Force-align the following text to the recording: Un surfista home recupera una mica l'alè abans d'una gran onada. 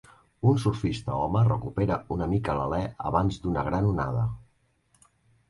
Un 0.51 0.55
surfista 0.61 1.17
home 1.25 1.43
recupera 1.47 1.99
una 2.15 2.29
mica 2.33 2.57
l'alè 2.61 2.81
abans 3.11 3.39
d'una 3.45 3.67
gran 3.69 3.93
onada. 3.93 4.27